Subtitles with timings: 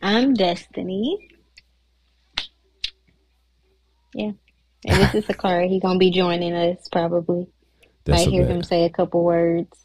[0.00, 1.16] I'm Destini.
[4.14, 4.32] Yeah.
[4.86, 5.68] And this is Sakari.
[5.68, 7.46] He's gonna be joining us probably.
[8.04, 8.50] That's Might hear bet.
[8.56, 9.76] him say a couple words.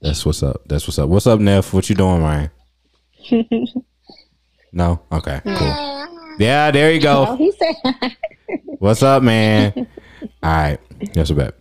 [0.00, 0.62] That's what's up.
[0.66, 1.08] That's what's up.
[1.08, 1.72] What's up, Neph?
[1.72, 2.50] What you doing, Ryan?
[4.72, 5.00] no.
[5.10, 5.40] Okay.
[5.44, 6.36] Cool.
[6.38, 7.36] Yeah, there you Oh, go.
[7.36, 8.16] he said
[8.78, 9.72] What's up, man?
[10.42, 10.78] All right.
[11.14, 11.54] That's a bet.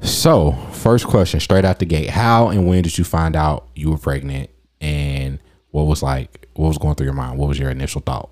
[0.00, 3.90] So, first question, straight out the gate: How and when did you find out you
[3.90, 4.50] were pregnant,
[4.80, 5.38] and
[5.74, 6.46] what was like?
[6.54, 7.36] What was going through your mind?
[7.36, 8.30] What was your initial thought?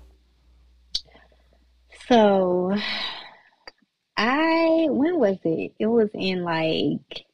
[2.07, 2.73] So
[4.15, 5.73] I when was it?
[5.77, 7.25] It was in like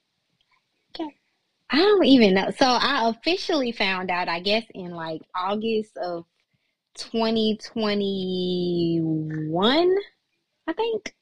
[1.71, 2.49] I don't even know.
[2.57, 6.25] So I officially found out, I guess, in like August of
[6.95, 9.95] 2021,
[10.67, 11.13] I think.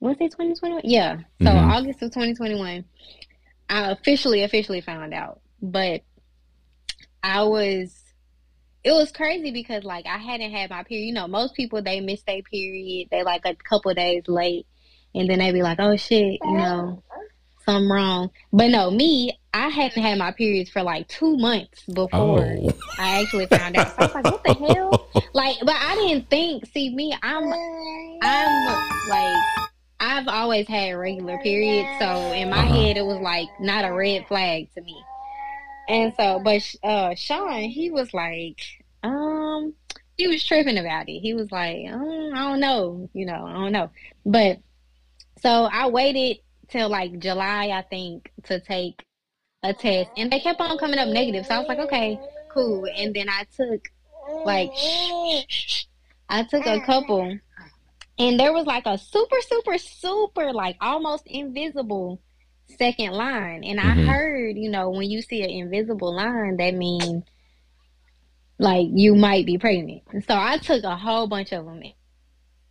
[0.00, 0.80] Was it 2021?
[0.84, 1.18] Yeah.
[1.42, 1.70] So Mhm.
[1.70, 2.86] August of 2021,
[3.68, 5.42] I officially, officially found out.
[5.60, 6.00] But
[7.28, 7.94] I was
[8.84, 11.06] it was crazy because like I hadn't had my period.
[11.06, 13.08] You know, most people they miss their period.
[13.10, 14.66] They like a couple days late,
[15.14, 17.02] and then they be like, "Oh shit," you know,
[17.64, 18.30] something wrong.
[18.52, 22.72] But no, me, I hadn't had my periods for like two months before Oh.
[22.98, 23.88] I actually found out.
[23.88, 26.66] So I was like, "What the hell?" Like, but I didn't think.
[26.66, 27.52] See, me, I'm,
[28.22, 29.44] I'm like.
[30.00, 32.72] I've always had regular periods, so in my Uh-huh.
[32.72, 34.96] head it was like not a red flag to me.
[35.88, 38.60] And so, but uh, Sean, he was like,
[39.02, 39.72] um,
[40.18, 41.20] he was tripping about it.
[41.20, 43.90] He was like, um, I don't know, you know, I don't know.
[44.26, 44.58] But
[45.40, 49.02] so I waited till like July, I think, to take
[49.62, 51.46] a test, and they kept on coming up negative.
[51.46, 52.86] So I was like, okay, cool.
[52.94, 53.88] And then I took
[54.44, 54.70] like,
[56.28, 57.38] I took a couple,
[58.18, 62.20] and there was like a super, super, super, like almost invisible
[62.68, 63.64] second line.
[63.64, 64.06] And I Mhm.
[64.06, 67.24] heard, you know, when you see an invisible line, that means
[68.58, 70.02] like you might be pregnant.
[70.26, 71.82] So I took a whole bunch of them.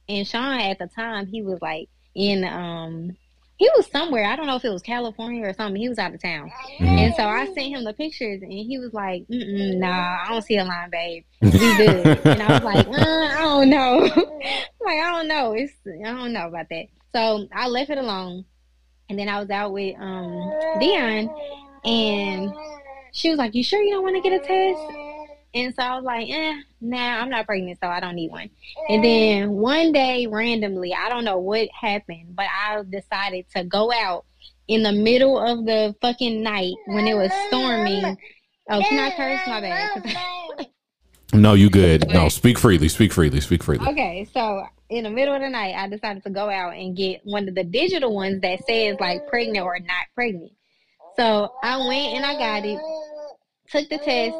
[0.09, 3.15] And Sean at the time, he was like in um
[3.57, 4.23] he was somewhere.
[4.25, 5.81] I don't know if it was California or something.
[5.81, 6.51] He was out of town.
[6.79, 6.99] Mhm.
[6.99, 10.57] And so I sent him the pictures and he was like, nah, I don't see
[10.57, 11.23] a line, babe.
[11.41, 12.05] We good.
[12.25, 13.99] and I was like, uh, I don't know.
[14.85, 15.53] like, I don't know.
[15.53, 16.85] It's I don't know about that.
[17.13, 18.45] So I left it alone.
[19.09, 21.29] And then I was out with um Dion
[21.85, 22.53] and
[23.13, 25.07] she was like, You sure you don't want to get a test?
[25.53, 28.49] And so I was like, eh, nah, I'm not pregnant, so I don't need one.
[28.89, 33.91] And then one day, randomly, I don't know what happened, but I decided to go
[33.91, 34.25] out
[34.67, 38.17] in the middle of the fucking night when it was storming.
[38.69, 39.47] Oh, can I curse?
[39.47, 40.27] My bad.
[41.33, 42.07] No, you good.
[42.07, 42.87] No, speak freely.
[42.87, 43.41] Speak freely.
[43.41, 43.85] Speak freely.
[43.85, 47.21] Okay, so in the middle of the night, I decided to go out and get
[47.23, 50.51] one of the digital ones that says like pregnant or not pregnant.
[51.17, 52.79] So I went and I got it,
[53.69, 54.35] took the test,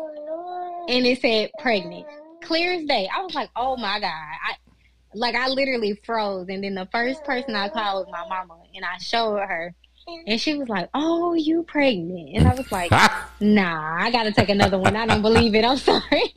[0.87, 2.05] and it said pregnant.
[2.43, 3.09] Clear as day.
[3.13, 4.07] I was like, oh my God.
[4.07, 4.55] I
[5.13, 6.47] like I literally froze.
[6.49, 9.73] And then the first person I called was my mama and I showed her.
[10.25, 12.29] And she was like, Oh, you pregnant.
[12.35, 12.91] And I was like,
[13.39, 14.95] Nah, I gotta take another one.
[14.95, 15.65] I don't believe it.
[15.65, 16.33] I'm sorry.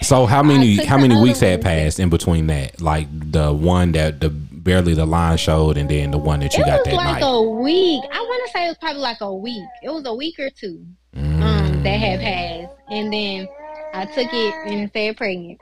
[0.00, 2.80] So how many how many weeks had passed in between that?
[2.80, 6.62] Like the one that the barely the line showed, and then the one that you
[6.62, 7.22] it got was that like night.
[7.26, 8.02] a week.
[8.12, 9.64] I wanna say it was probably like a week.
[9.82, 10.84] It was a week or two
[11.16, 11.42] Mm.
[11.42, 12.72] um that had passed.
[12.90, 13.46] And then
[13.92, 15.58] I took it and said pregnant.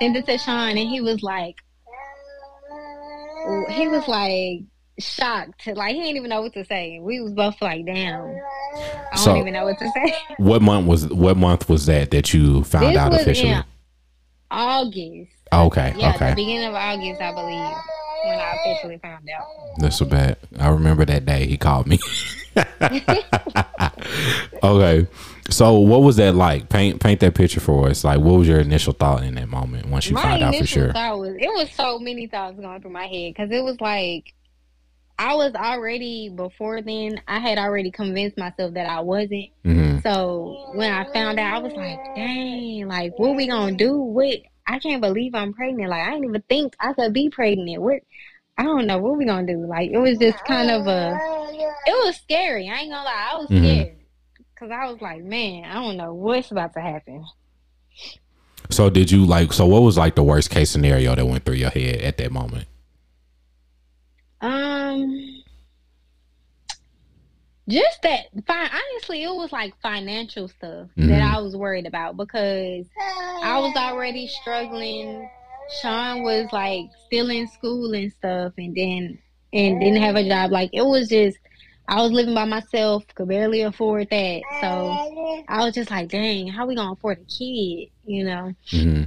[0.00, 1.56] Sent it to Sean and he was like
[3.70, 4.62] he was like
[4.98, 5.66] shocked.
[5.66, 6.98] Like he didn't even know what to say.
[7.00, 8.36] We was both like, damn.
[9.12, 10.14] I So- don't even know what to say.
[10.38, 13.56] What month was what month was that that you found this out officially?
[14.50, 15.30] August.
[15.52, 17.76] Okay, Yeah, the okay, beginning of August, I believe,
[18.24, 19.46] when I officially found out.
[19.78, 20.36] that's a bad.
[20.58, 21.98] I remember that day he called me.
[24.62, 25.06] okay,
[25.50, 26.68] so what was that like?
[26.68, 28.04] Paint paint that picture for us.
[28.04, 30.66] Like, what was your initial thought in that moment once you my found out for
[30.66, 30.92] sure?
[30.92, 34.32] thought was it was so many thoughts going through my head because it was like
[35.18, 37.20] I was already before then.
[37.28, 39.50] I had already convinced myself that I wasn't.
[39.64, 42.88] hmm So when I found out, I was like, "Dang!
[42.88, 43.96] Like, what we gonna do?
[43.98, 44.38] What?
[44.66, 45.90] I can't believe I'm pregnant.
[45.90, 47.80] Like, I didn't even think I could be pregnant.
[47.80, 48.00] What?
[48.58, 49.66] I don't know what we gonna do.
[49.66, 51.18] Like, it was just kind of a.
[51.86, 52.68] It was scary.
[52.68, 53.30] I ain't gonna lie.
[53.32, 53.58] I was Mhm.
[53.58, 53.96] scared
[54.54, 57.24] because I was like, man, I don't know what's about to happen.
[58.70, 59.52] So did you like?
[59.52, 62.32] So what was like the worst case scenario that went through your head at that
[62.32, 62.66] moment?
[64.44, 65.42] Um,
[67.68, 68.26] just that.
[68.46, 68.70] Fine.
[68.70, 71.08] Honestly, it was like financial stuff Mhm.
[71.08, 72.86] that I was worried about because
[73.42, 75.30] I was already struggling.
[75.80, 79.18] Sean was like still in school and stuff, and then
[79.52, 80.52] and didn't have a job.
[80.52, 81.38] Like it was just
[81.88, 84.44] I was living by myself, could barely afford that.
[84.60, 85.00] So
[85.48, 87.90] I was just like, dang, how we gonna afford a kid?
[88.04, 89.04] You know, hmm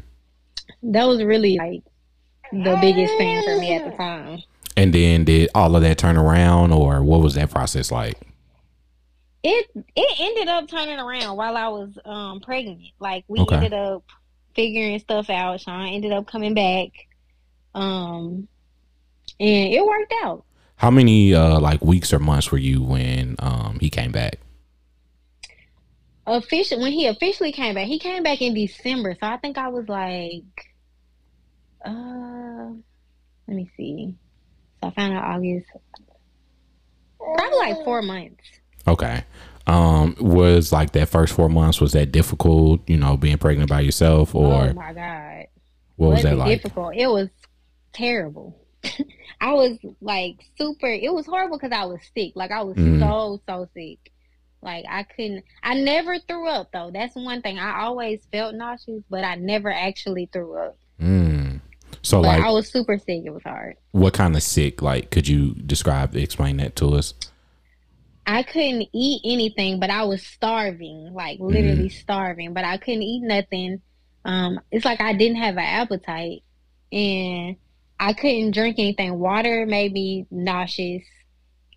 [0.83, 1.83] that was really like
[2.51, 4.43] the biggest thing for me at the time.
[4.77, 8.18] And then did all of that turn around, or what was that process like?
[9.44, 12.81] It it ended up turning around while I was um pregnant.
[13.00, 13.56] Like we Okay.
[13.56, 14.03] ended up
[14.56, 15.62] figuring stuff out.
[15.62, 16.89] Sean ended up coming back.
[17.75, 18.47] Um
[19.39, 20.45] and it worked out.
[20.77, 24.39] How many uh like weeks or months were you when um he came back?
[26.27, 29.13] Official when he officially came back, he came back in December.
[29.19, 30.44] So I think I was like
[31.85, 32.71] uh
[33.47, 34.15] let me see.
[34.87, 35.67] I found out August
[37.19, 38.43] probably like four months.
[38.87, 39.23] Okay.
[39.65, 42.87] Um, was like that first four months was that difficult?
[42.89, 45.47] You know, being pregnant by yourself, or oh my god.
[45.97, 46.61] what was that like?
[46.61, 46.95] difficult?
[46.95, 47.27] It was
[47.91, 48.57] terrible.
[49.41, 50.87] I was like super.
[50.87, 52.31] It was horrible because I was sick.
[52.35, 52.99] Like I was Mhm.
[52.99, 54.11] so so sick.
[54.61, 55.43] Like I couldn't.
[55.61, 56.89] I never threw up though.
[56.93, 57.59] That's one thing.
[57.59, 60.77] I always felt nauseous, but I never actually threw up.
[61.01, 61.46] Mm.
[62.07, 63.24] So But like, I was super sick.
[63.25, 63.75] It was hard.
[63.92, 64.81] what kind of sick?
[64.81, 67.13] Like, could you describe, explain that to us?
[68.25, 72.54] I couldn't eat anything, but I was starving, like literally starving.
[72.54, 73.81] But I couldn't eat nothing.
[74.24, 76.44] Um, it's like I didn't have an appetite,
[76.94, 77.57] and
[78.00, 79.19] I couldn't drink anything.
[79.19, 81.04] Water made me nauseous,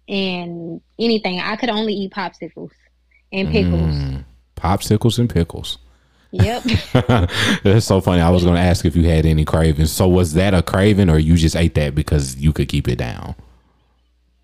[0.08, 1.40] and anything.
[1.40, 2.70] I could only eat popsicles
[3.32, 3.94] and pickles.
[3.96, 4.24] Mm.
[4.56, 5.78] Popsicles and pickles.
[6.32, 6.62] Yep.
[7.64, 8.20] That's so funny.
[8.22, 9.90] I was going to ask if you had any cravings.
[9.92, 12.96] So was that a craving, or you just ate that because you could keep it
[12.96, 13.34] down?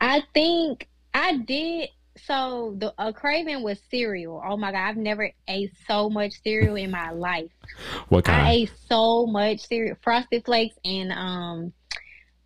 [0.00, 1.90] I think I did.
[2.24, 4.42] So the a craving was cereal.
[4.44, 7.50] Oh my god, I've never ate so much cereal in my life.
[8.08, 8.42] What kind?
[8.46, 11.72] I ate so much cereal, Frosted Flakes and um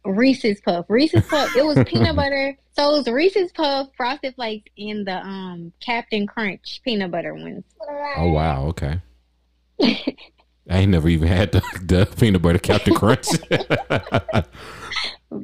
[0.04, 0.86] Reese's Puff.
[0.88, 1.54] Reese's Puff.
[1.56, 2.56] It was peanut butter.
[2.72, 7.64] So it was Reese's Puff, Frosted Flakes, and the um Cap'n Crunch peanut butter ones.
[8.16, 8.66] oh wow.
[8.68, 9.00] Okay.
[9.82, 13.26] I ain't never even had the, the peanut butter Cap'n Crunch.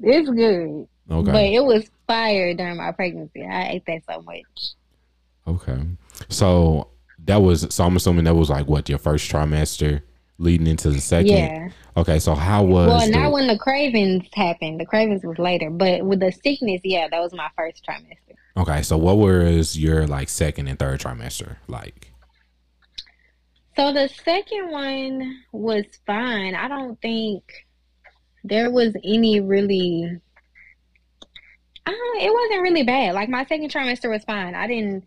[0.02, 1.32] It's good, okay.
[1.32, 3.44] but it was fire during my pregnancy.
[3.46, 4.44] I ate that so much.
[5.46, 5.80] Okay.
[6.28, 6.88] So
[7.24, 10.02] that was so I'm assuming that was like what your first trimester
[10.38, 11.28] leading into the second.
[11.28, 11.68] Yeah.
[11.96, 12.18] Okay.
[12.18, 14.80] So how was Well, the- not when the cravings happened.
[14.80, 18.34] The cravings was later, but with the sickness, yeah, that was my first trimester.
[18.56, 18.82] Okay.
[18.82, 22.10] So what was your like second and third trimester like?
[23.76, 26.54] So the second one was fine.
[26.54, 27.42] I don't think
[28.42, 30.18] there was any really.
[31.84, 33.14] Uh, it wasn't really bad.
[33.14, 34.54] Like my second trimester was fine.
[34.54, 35.04] I didn't.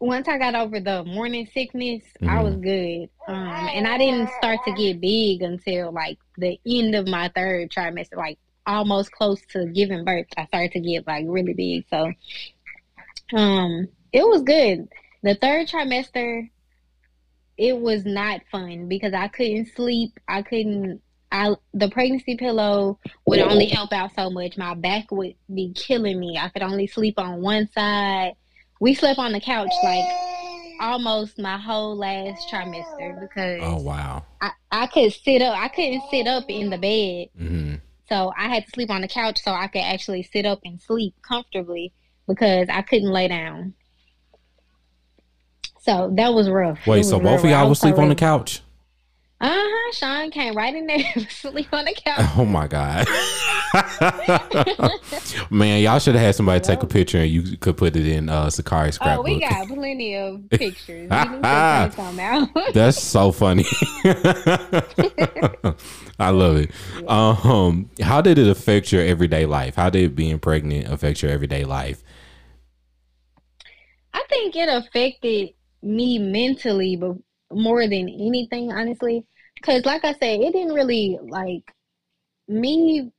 [0.00, 3.08] Once I got over the morning sickness, I was good.
[3.28, 7.70] Um, and I didn't start to get big until like the end of my third
[7.70, 10.26] trimester, like almost close to giving birth.
[10.36, 11.86] I started to get like really big.
[11.88, 12.12] So,
[13.38, 14.88] um, it was good.
[15.22, 16.50] The third trimester,
[17.58, 20.18] it was not fun because I couldn't sleep.
[20.28, 21.00] I couldn't.
[21.32, 24.56] I the pregnancy pillow would only help out so much.
[24.56, 26.38] My back would be killing me.
[26.38, 28.34] I could only sleep on one side.
[28.80, 30.04] We slept on the couch like
[30.80, 34.24] almost my whole last trimester because Oh wow.
[34.40, 35.58] I, I could sit up.
[35.58, 37.74] I couldn't sit up in the bed, hmm
[38.08, 40.80] so I had to sleep on the couch so I could actually sit up and
[40.80, 41.92] sleep comfortably
[42.28, 43.74] because I couldn't lay down.
[45.86, 46.84] So that was rough.
[46.84, 46.98] Wait.
[46.98, 47.52] was So both of rough.
[47.52, 48.60] Y'all would sleep on the couch?
[49.40, 49.92] Uh huh.
[49.92, 52.28] Sean came right in there to sleep on the couch.
[52.36, 53.06] Oh my god.
[55.50, 58.28] Man, y'all should have had somebody take a picture and you could put it in
[58.28, 59.28] uh Sakari scrapbook.
[59.28, 61.08] Oh, we got plenty of pictures.
[61.08, 62.48] We need to take some out.
[62.74, 63.64] That's so funny.
[66.18, 66.72] I love it.
[67.08, 69.76] Um, how did it affect your everyday life?
[69.76, 72.02] How did being pregnant affect your everyday life?
[74.14, 75.50] I think it affected
[75.82, 77.16] me mentally, but
[77.52, 79.24] more than anything, honestly.
[79.60, 81.72] Because, like I said, it didn't really like
[82.48, 83.10] me.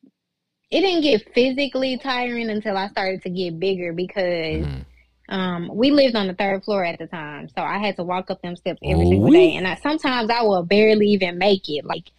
[0.70, 4.86] It didn't get physically tiring until I started to get bigger because Mhm.
[5.30, 8.30] um, we lived on the third floor at the time, so I had to walk
[8.32, 9.38] up them steps every single Ooh-wee.
[9.38, 11.86] day, and I, sometimes I would barely even make it.
[11.86, 12.12] Like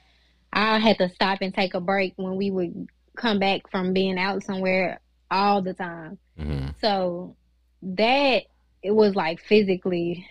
[0.52, 4.18] I had to stop and take a break when we would come back from being
[4.18, 6.18] out somewhere all the time.
[6.38, 6.74] Mhm.
[6.80, 7.36] So
[7.82, 8.44] that
[8.82, 10.26] it was like physically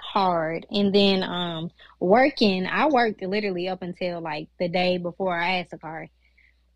[0.00, 0.66] hard.
[0.70, 5.70] And then um working, I worked literally up until like the day before I had
[5.70, 6.10] Sakari.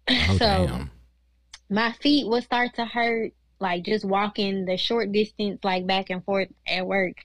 [0.08, 0.90] Oh, so damn.
[1.68, 6.24] my feet would start to hurt, like just walking the short distance, like back and
[6.24, 7.16] forth at work.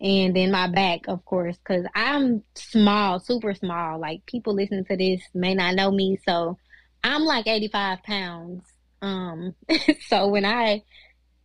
[0.00, 4.00] And then my back, of course, because I'm small, super small.
[4.00, 6.58] Like people listening to this may not know me, so
[7.04, 8.64] I'm like 85 pounds.
[9.00, 9.54] Um,
[10.08, 10.82] so when I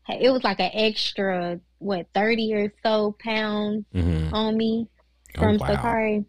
[0.09, 4.33] it was like an extra what thirty or so pounds Mhm.
[4.33, 4.87] on me
[5.35, 5.67] Oh, from wow.
[5.67, 6.25] Sakari.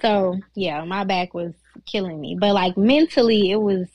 [0.00, 1.52] So yeah, my back was
[1.86, 2.36] killing me.
[2.38, 3.88] But like mentally, it was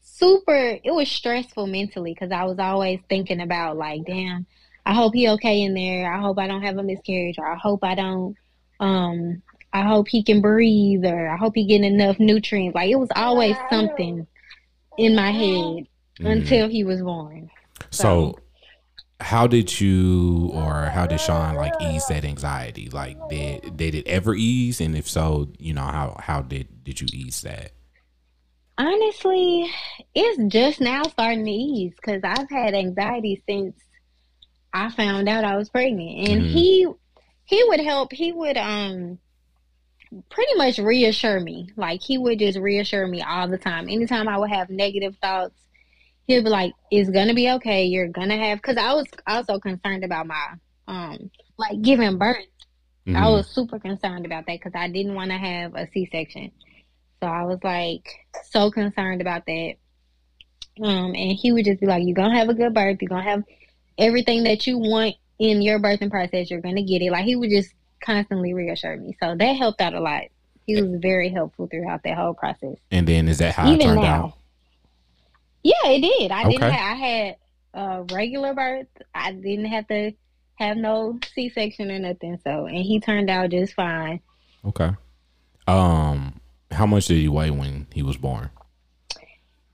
[0.00, 0.78] super.
[0.82, 4.46] It was stressful mentally because I was always thinking about like, damn,
[4.86, 6.12] I hope he okay in there.
[6.12, 8.36] I hope I don't have a miscarriage, or I hope I don't.
[8.80, 9.42] Um,
[9.72, 12.74] I hope he can breathe, or I hope he getting enough nutrients.
[12.74, 14.26] Like it was always something
[14.98, 15.86] in my head
[16.20, 16.26] Mhm.
[16.26, 17.50] until he was born.
[17.90, 18.36] So,
[19.20, 22.88] how did you or how did Sean like ease that anxiety?
[22.90, 24.80] Like, did did it ever ease?
[24.80, 27.72] And if so, you know how how did did you ease that?
[28.76, 29.70] Honestly,
[30.14, 33.76] it's just now starting to ease because I've had anxiety since
[34.72, 36.46] I found out I was pregnant, and Mhm.
[36.46, 36.86] he
[37.44, 38.12] he would help.
[38.12, 39.18] He would um
[40.30, 41.70] pretty much reassure me.
[41.76, 43.88] Like he would just reassure me all the time.
[43.88, 45.54] Anytime I would have negative thoughts,
[46.26, 47.84] he'd be like, "It's gonna be okay.
[47.84, 50.46] You're gonna have." Because I was also concerned about my
[50.88, 52.44] um like giving birth.
[53.06, 53.32] I Mhm.
[53.32, 56.50] was super concerned about that because I didn't want to have a C section.
[57.22, 58.08] So I was like
[58.50, 59.74] so concerned about that.
[60.82, 62.98] Um, and he would just be like, "You're gonna have a good birth.
[63.00, 63.44] You're gonna have
[63.98, 66.50] everything that you want in your birthing process.
[66.50, 69.16] You're gonna get it." Like he would just constantly reassure me.
[69.22, 70.24] So that helped out a lot.
[70.66, 72.76] He was very helpful throughout that whole process.
[72.90, 74.24] And then is that how it Even turned now.
[74.24, 74.32] out?
[75.64, 76.30] Yeah, it did.
[76.30, 76.62] I didn't.
[76.62, 77.36] Have, I had
[77.72, 78.86] a regular birth.
[79.14, 80.12] I didn't have to
[80.56, 82.38] have no C section or nothing.
[82.44, 84.20] So, and he turned out just fine.
[84.64, 84.90] Okay.
[85.66, 86.40] Um,
[86.70, 88.50] how much did he weigh when he was born?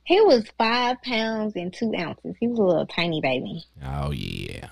[0.04, 2.36] He was five pounds and two ounces.
[2.38, 3.64] He was a little tiny baby.
[3.84, 4.68] Oh yeah.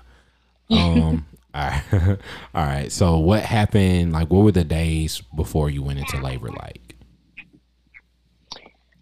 [0.71, 1.25] Um.
[1.53, 1.83] all right.
[2.53, 2.91] all right.
[2.91, 4.13] So what happened?
[4.13, 6.95] Like, what were the days before you went into labor like?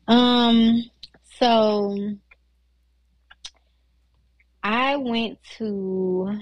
[0.07, 0.89] Um,
[1.39, 2.17] so
[4.63, 6.39] I went to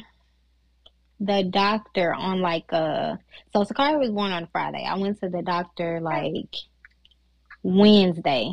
[1.20, 3.20] the doctor on like a
[3.54, 4.86] so Sakari was born on Friday.
[4.86, 6.56] I went to the doctor like
[7.64, 8.52] Wednesday.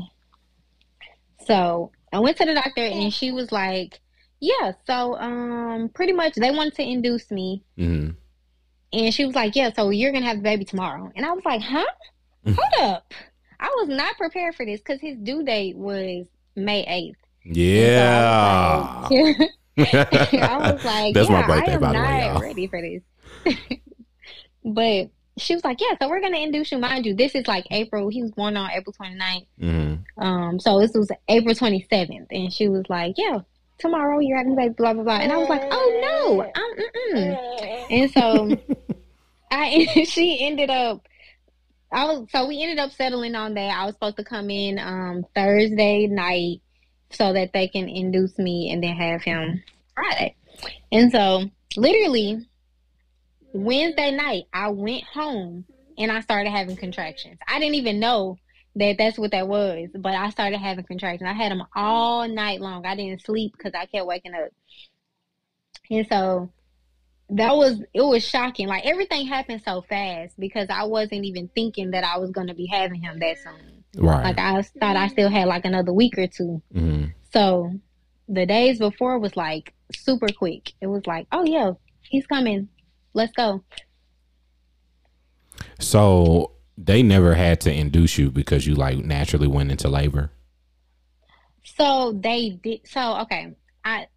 [1.47, 4.01] So I went to the doctor and she was like,
[4.41, 8.11] Yeah, so um pretty much they wanted to induce me hmm
[8.93, 11.11] and she was like, Yeah, so you're gonna have the baby tomorrow.
[11.17, 11.87] And I was like, Huh?
[12.45, 13.15] Hold up.
[13.59, 17.55] I was not prepared for this because his due date was May 8th.
[17.55, 19.09] Yeah.
[19.09, 21.99] So I was like, I was like, That's my yeah, birthday, I am by the
[21.99, 22.41] way, not y'all.
[22.41, 23.03] ready for this.
[24.65, 26.79] but she was like, yeah, so we're gonna induce you.
[26.79, 28.09] Mind you, this is like April.
[28.09, 29.47] He was born on April 29th.
[29.59, 33.41] hmm Um, so this was April 27th, and she was like, yeah,
[33.79, 35.17] tomorrow you're having a baby, blah blah blah.
[35.19, 37.87] And I was like, oh no, um, mm-mm.
[37.91, 38.57] and so
[39.51, 41.07] I she ended up.
[41.93, 43.77] I was so we ended up settling on that.
[43.77, 46.63] I was supposed to come in um Thursday night
[47.11, 49.63] so that they can induce me and then have him
[49.95, 50.35] Friday.
[50.91, 52.47] And so literally
[53.53, 55.67] Wednesday night I went home
[55.99, 57.39] and I started having contractions.
[57.47, 58.39] I didn't even know
[58.77, 61.29] that that's what that was, but I started having contractions.
[61.29, 62.87] I had them all night long.
[62.87, 64.49] I didn't sleep because I kept waking up.
[65.91, 66.51] And so
[67.33, 68.69] that was it was shocking.
[68.69, 72.67] Like everything happened so fast because I wasn't even thinking that I was gonna be
[72.67, 73.85] having him that soon.
[73.97, 74.25] Right.
[74.25, 76.63] Like I thought I still had like another week or two.
[76.73, 77.73] hmm So
[78.29, 80.73] the days before was like super quick.
[80.81, 81.73] It was like, oh yeah,
[82.03, 82.69] he's coming.
[83.15, 83.65] Let's go.
[85.79, 90.33] So they never had to induce you because you like naturally went into labor.
[91.65, 92.87] So they did.
[92.87, 94.09] So okay, I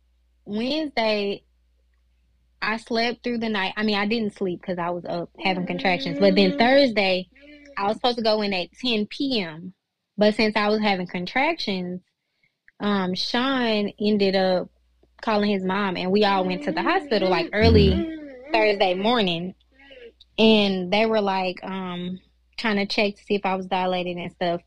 [0.44, 1.45] Wednesday
[2.66, 3.74] I slept through the night.
[3.78, 6.20] I mean, I didn't sleep because I was up having contractions.
[6.20, 7.30] But then Thursday,
[7.78, 9.74] I was supposed to go in at 10 p.m.
[10.18, 12.02] But since I was having contractions,
[12.80, 14.70] um, Sean ended up
[15.22, 17.92] calling his mom, and we all went to the hospital like early
[18.52, 19.54] Thursday morning.
[20.40, 22.20] And they were like, um,
[22.58, 24.62] trying to check to see if I was dilated and stuff.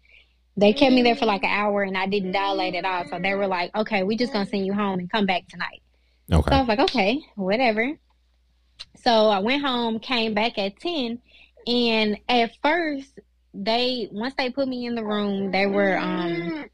[0.56, 3.04] They kept me there for like an hour, and I didn't dilate at all.
[3.08, 5.82] So they were like, "Okay, we're just gonna send you home and come back tonight."
[6.50, 7.98] So I was like, okay, whatever.
[8.96, 11.20] So I went home, came back at 10,
[11.66, 13.18] and at first
[13.54, 16.68] they once they put me in the room, they were um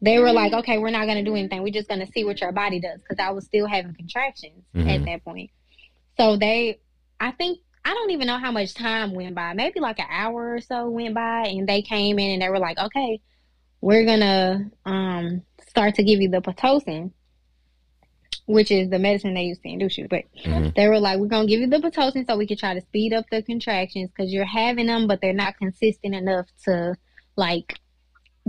[0.00, 1.62] they were like, okay, we're not gonna do anything.
[1.62, 5.00] We're just gonna see what your body does because I was still having contractions at
[5.00, 5.04] Mhm.
[5.06, 5.50] that point.
[6.16, 6.78] So they,
[7.18, 9.54] I think I don't even know how much time went by.
[9.54, 12.58] Maybe like an hour or so went by, and they came in and they were
[12.58, 13.20] like, okay,
[13.80, 17.12] we're gonna um start to give you the pitocin
[18.48, 20.08] which is the medicine they use to induce you.
[20.08, 20.74] But Mhm.
[20.74, 23.12] they were like, we're gonna give you the pitocin so we can try to speed
[23.12, 26.96] up the contractions because you're having them, but they're not consistent enough to
[27.36, 27.78] like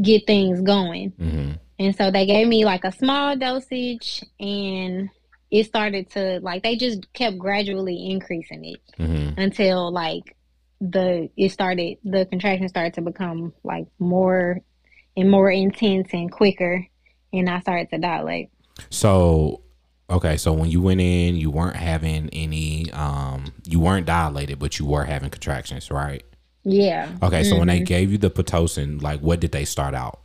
[0.01, 1.09] get things going.
[1.19, 5.09] hmm And so they gave me like a small dosage, and
[5.51, 9.39] it started to like they just kept gradually increasing it Mm-hmm.
[9.39, 10.35] until like
[10.81, 14.61] the it started the contraction started to become like more
[15.17, 16.87] and more intense and quicker
[17.33, 18.49] and I started to dilate.
[18.89, 19.61] So,
[20.09, 24.79] okay, so when you went in, you weren't having any, um, you weren't dilated, but
[24.79, 26.23] you were having contractions, right?
[26.63, 27.11] Yeah.
[27.23, 27.85] Okay, so when they Mhm.
[27.85, 30.19] gave you the pitocin, like, what did they start out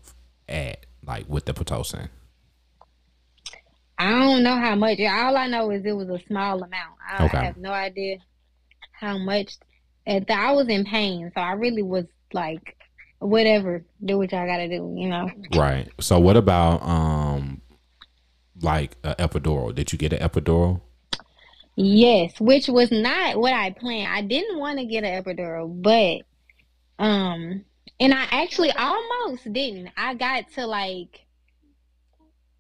[0.49, 2.09] at, like, with the pitocin?
[3.99, 4.99] I don't know how much.
[5.01, 6.97] All I know is it was a small amount.
[7.09, 7.45] I Okay.
[7.45, 8.19] have no idea
[8.93, 9.53] how much.
[10.07, 12.77] At the, I was in pain, so I really was like,
[13.21, 15.31] whatever, do what y'all gotta do, you know.
[15.55, 15.89] Right.
[16.01, 17.63] So, what about, um,
[18.61, 19.75] like, a epidural?
[19.75, 20.81] Did you get an epidural?
[21.77, 24.13] Yes, which was not what I planned.
[24.13, 26.23] I didn't want to get an epidural, but
[27.05, 27.65] um,
[28.01, 29.91] and I actually almost didn't.
[29.97, 31.27] I got to like,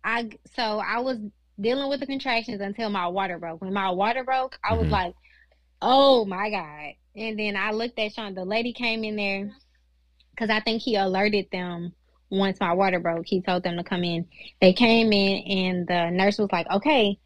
[0.02, 1.18] I so I was
[1.60, 3.60] dealing with the contractions until my water broke.
[3.62, 4.90] When my water broke, I was Mhm.
[4.90, 5.14] like,
[5.82, 8.34] "Oh my god!" And then I looked at Sean.
[8.34, 9.50] The lady came in there
[10.30, 11.94] because I think he alerted them
[12.30, 13.26] once my water broke.
[13.26, 14.26] He told them to come in.
[14.60, 17.18] They came in, and the nurse was like, "Okay."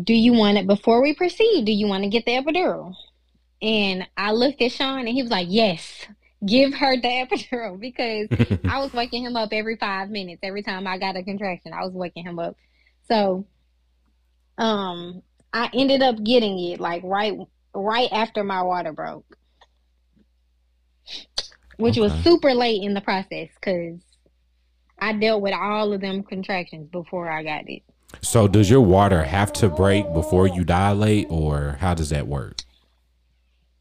[0.00, 1.64] do you want it before we proceed?
[1.64, 2.94] Do you want to get the epidural?
[3.60, 6.06] And I looked at Sean and he was like, Yes,
[6.46, 8.28] give her the epidural because
[8.64, 10.40] I was waking him up every five minutes.
[10.42, 12.56] Every time I got a contraction, I was waking him up.
[13.08, 13.46] So
[14.58, 17.36] um I ended up getting it like right
[17.74, 19.26] right after my water broke.
[21.80, 24.00] Which was super late in the process because
[24.98, 27.82] I dealt with all of them contractions before I got it.
[28.22, 32.62] so, does your water have to break before you dilate, or how does that work?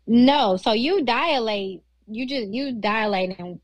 [0.08, 3.60] No, so you dilate, you just you dilating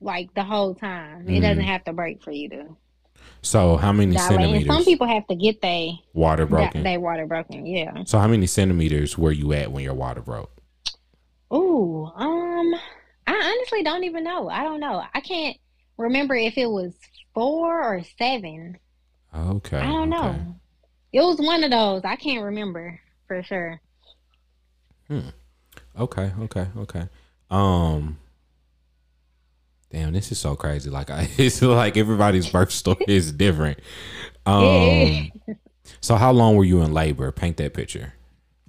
[0.00, 1.28] like the whole time.
[1.28, 1.42] It Mhm.
[1.42, 2.76] doesn't have to break for you to
[3.42, 4.30] So, how many dilate.
[4.30, 6.82] And centimeters some people have to get they water broken?
[6.82, 7.66] they water broken.
[7.66, 8.02] Yeah.
[8.04, 10.50] so, how many centimeters were you at when your water broke?
[11.52, 12.74] Ooh, um,
[13.28, 14.48] I honestly don't even know.
[14.48, 15.02] I don't know.
[15.12, 15.58] I can't
[15.98, 16.94] remember if it was
[17.34, 18.78] four or seven.
[19.36, 19.76] Okay.
[19.76, 20.22] I don't okay.
[20.22, 20.54] know.
[21.12, 22.02] It was one of those.
[22.04, 23.82] I can't remember for sure.
[25.08, 25.28] Hmm.
[25.98, 27.08] Okay, okay, okay.
[27.50, 28.18] Um
[29.90, 30.88] Damn, this is so crazy.
[30.88, 33.78] Like I it's like everybody's birth story is different.
[34.46, 35.54] Um Yeah.
[36.00, 37.30] so how long were you in labor?
[37.30, 38.14] Paint that picture.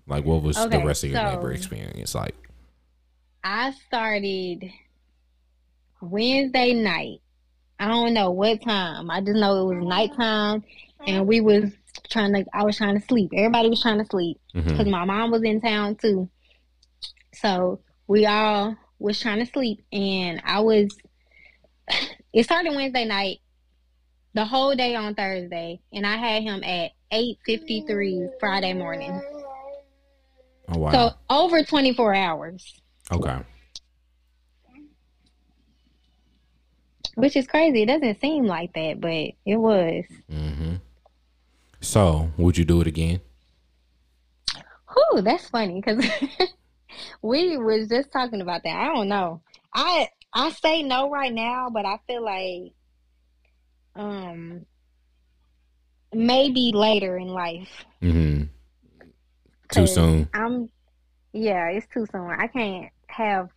[0.05, 2.35] Like what was the rest of your so- labor experience like?
[3.43, 4.71] I started
[6.01, 7.21] Wednesday night.
[7.79, 9.09] I don't know what time.
[9.09, 10.63] I just know it was nighttime
[11.07, 11.71] and we was
[12.09, 13.31] trying to I was trying to sleep.
[13.33, 14.67] Everybody was trying to sleep mm-hmm.
[14.67, 16.29] because my mom was in town too.
[17.33, 20.89] So we all was trying to sleep and I was
[22.33, 23.39] it started Wednesday night,
[24.33, 29.21] the whole day on Thursday, and I had him at eight fifty three Friday morning.
[30.67, 30.91] Oh wow.
[30.91, 32.78] So over twenty four hours.
[33.11, 33.39] Okay.
[37.15, 37.81] Which is crazy.
[37.83, 39.11] It doesn't seem like that, but
[39.45, 40.05] it was.
[40.29, 40.75] hmm
[41.81, 43.19] So would you do it again?
[44.93, 46.03] Whew, that's funny because
[47.21, 48.75] we was just talking about that.
[48.75, 49.41] I don't know.
[49.73, 52.73] I I say no right now, but I feel like
[53.95, 54.65] um
[56.13, 57.85] maybe later in life.
[58.01, 58.43] Mm-hmm.
[59.71, 60.29] Too soon.
[60.33, 60.69] I'm
[61.33, 62.31] yeah, it's too soon.
[62.31, 63.49] I can't have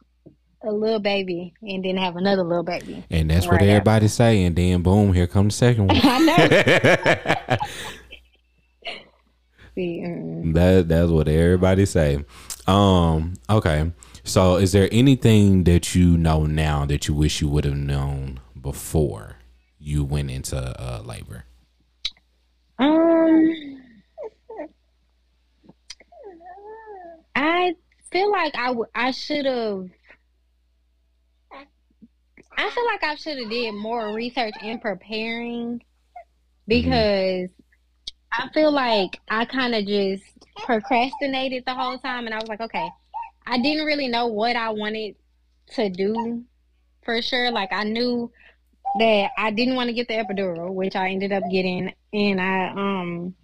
[0.65, 3.05] a little baby and then have another little baby.
[3.11, 6.01] And that's what everybody say, and then boom, here comes the second one.
[6.03, 6.19] I
[7.49, 7.57] know.
[9.75, 10.03] See.
[10.53, 12.25] That that's what everybody say.
[12.67, 13.91] Um, okay.
[14.25, 18.41] So is there anything that you know now that you wish you would have known
[18.61, 19.37] before
[19.79, 21.45] you went into uh, labor?
[22.79, 23.81] Um,
[27.35, 27.75] I
[28.13, 29.89] feel like I w- I should have.
[32.57, 35.83] I feel like I should have did more research in preparing
[36.69, 37.49] because
[38.33, 40.25] I feel like I kind of just
[40.65, 42.89] procrastinated the whole time, and I was like, okay,
[43.47, 45.17] I didn't really know what I wanted
[45.75, 46.45] to do
[47.05, 47.51] for sure.
[47.51, 48.31] Like I knew
[48.99, 52.69] that I didn't want to get the epidural, which I ended up getting, and I
[52.71, 53.35] um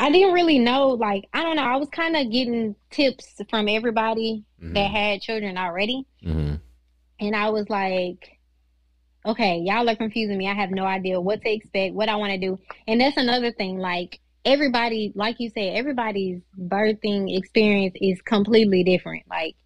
[0.00, 3.68] I didn't really know like I don't know, I was kind of getting tips from
[3.68, 6.56] everybody that had children already, Mm-hmm.
[7.20, 8.36] and I was like
[9.26, 10.48] okay, y'all are confusing me.
[10.48, 12.58] I have no idea what to expect, what I want to do.
[12.88, 19.24] And that's another thing like everybody like you said, everybody's birthing experience is completely different.
[19.28, 19.56] Like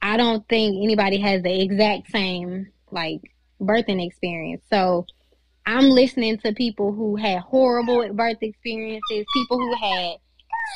[0.00, 3.20] I don't think anybody has the exact same like
[3.60, 4.62] birthing experience.
[4.70, 5.04] So
[5.68, 10.16] I'm listening to people who had horrible birth experiences, people who had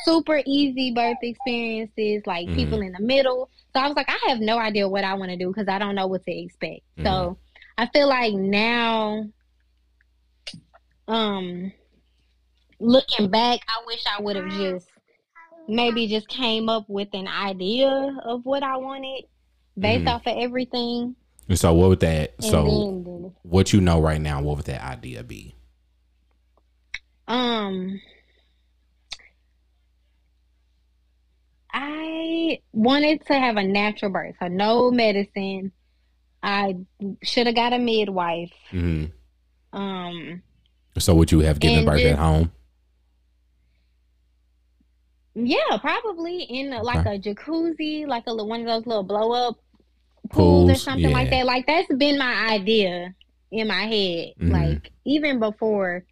[0.05, 2.57] super easy birth experiences, like mm-hmm.
[2.57, 3.49] people in the middle.
[3.73, 5.79] So I was like, I have no idea what I want to do because I
[5.79, 6.83] don't know what to expect.
[6.99, 7.07] Mm-hmm.
[7.07, 7.39] So
[7.79, 9.31] I feel like now,
[11.09, 11.73] um,
[12.79, 14.89] looking back, I wish I would have just
[15.69, 19.25] maybe just came up with an idea of what I wanted
[19.79, 20.09] based mm-hmm.
[20.09, 21.17] off of everything.
[21.49, 22.35] And so, what would that?
[22.39, 25.55] And so, then, what you know right now, what would that idea be?
[27.29, 28.01] Um,
[31.73, 35.73] I wanted to have a natural birth, so no medicine.
[36.43, 36.77] I
[37.23, 38.53] should have got a midwife.
[38.71, 39.79] Mm-hmm.
[39.79, 40.43] Um.
[40.99, 42.53] So would you have given birth just, at home?
[45.35, 49.57] Yeah, probably in like a jacuzzi, like a one of those little blow up
[50.33, 51.17] pools, or something yeah.
[51.17, 51.47] like that.
[51.47, 53.15] Like that's been my idea
[53.51, 54.33] in my head.
[54.41, 54.51] Mm-hmm.
[54.51, 56.05] Like even before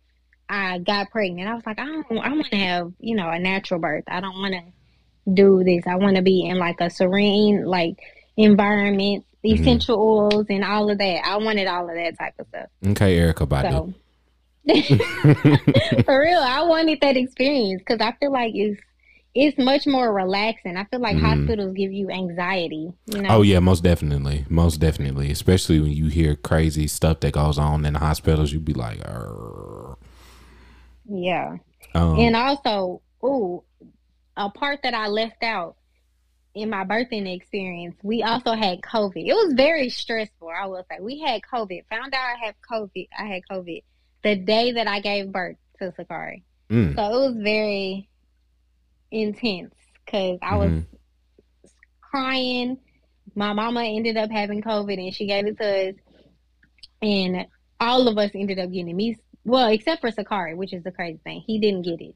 [0.48, 3.38] I got pregnant, I was like, I don't, I want to have you know a
[3.38, 4.04] natural birth.
[4.08, 5.86] I don't want to do this.
[5.86, 7.98] I want to be in like a serene like
[8.36, 10.36] environment, essential mm-hmm.
[10.36, 11.26] oils and all of that.
[11.26, 12.68] I wanted all of that type of stuff.
[12.86, 13.70] Okay, Erykah Badu.
[13.70, 13.94] So,
[16.04, 18.80] For real, I wanted that experience because I feel like it's
[19.34, 20.76] it's much more relaxing.
[20.76, 21.20] I feel like mm.
[21.20, 22.92] hospitals give you anxiety.
[23.06, 23.28] You know?
[23.36, 25.30] Oh yeah, most definitely, most definitely.
[25.30, 29.00] Especially when you hear crazy stuff that goes on in the hospitals, you'd be like,
[29.06, 29.96] Arr.
[31.08, 31.56] yeah.
[31.94, 33.62] Um, and also, ooh,
[34.36, 35.76] a part that I left out
[36.54, 39.26] in my birthing experience, we also had COVID.
[39.26, 40.48] It was very stressful.
[40.48, 41.84] I will say we had COVID.
[41.88, 43.08] Found out I had COVID.
[43.16, 43.82] I had COVID
[44.22, 46.44] the day that I gave birth to Sakari.
[46.68, 46.94] Mm.
[46.94, 48.09] So it was very
[49.10, 51.68] intense because I was mm-hmm.
[52.00, 52.78] crying.
[53.34, 55.94] My mama ended up having COVID and she gave it to us.
[57.02, 57.46] And
[57.78, 58.94] all of us ended up getting it.
[58.94, 61.42] Me, well, except for Sakari, which is the crazy thing.
[61.46, 62.14] He didn't get it.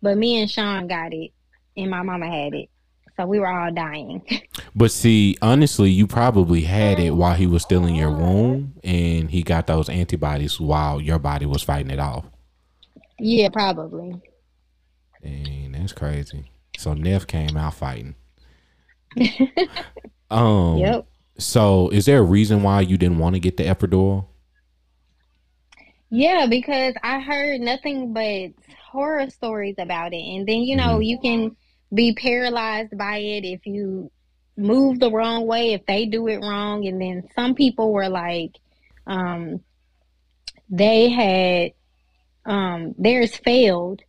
[0.00, 1.32] But me and Sean got it
[1.76, 2.68] and my mama had it.
[3.16, 4.22] So we were all dying.
[4.74, 9.30] but see, honestly, you probably had it while he was still in your womb and
[9.30, 12.24] he got those antibodies while your body was fighting it off.
[13.18, 14.20] Yeah, probably.
[15.22, 16.50] Dang, that's crazy.
[16.76, 18.14] So Neph came out fighting.
[20.30, 21.06] um Yep.
[21.38, 24.26] So is there a reason why you didn't want to get the epidural?
[26.10, 28.50] Yeah, because I heard nothing but
[28.90, 30.20] horror stories about it.
[30.20, 31.02] And then, you know, mm-hmm.
[31.02, 31.56] you can
[31.92, 34.10] be paralyzed by it if you
[34.56, 36.86] move the wrong way, if they do it wrong.
[36.86, 38.52] And then some people were like,
[39.06, 39.60] um,
[40.68, 41.72] they had
[42.44, 44.02] um theirs failed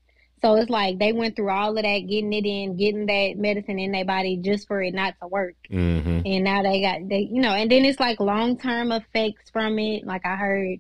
[0.44, 3.80] so it's like they went through all of that, getting it in, getting that medicine
[3.80, 5.56] in their body just for it not to work.
[5.72, 6.22] Mm-hmm.
[6.26, 9.80] And now they got they, you know, and then it's like long term effects from
[9.80, 10.06] it.
[10.06, 10.80] Like I heard